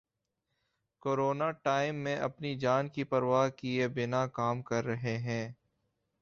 Corona 1.01 1.49
time 1.63 1.95
میں 1.95 2.15
اپنی 2.19 2.55
جان 2.55 2.89
کی 2.89 3.03
پرواہ 3.03 3.49
کیے 3.49 3.87
بنا 3.87 4.25
کام 4.27 4.61
کر 4.61 4.85
رہے 4.85 5.17
ہیں۔ 5.17 5.47